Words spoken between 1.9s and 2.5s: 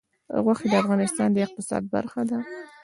برخه ده.